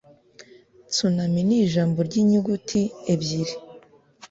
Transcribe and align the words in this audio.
tsunami 0.91 1.41
nijambo 1.49 1.97
ry'inyuguti 2.07 2.81
ebyiri. 3.13 3.53